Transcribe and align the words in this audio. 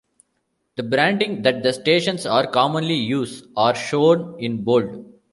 The 0.77 0.81
branding 0.81 1.43
that 1.43 1.61
the 1.61 1.71
stations 1.71 2.25
are 2.25 2.49
commonly 2.49 2.95
use 2.95 3.43
are 3.55 3.75
shown 3.75 4.35
in 4.39 4.63
bold. 4.63 5.05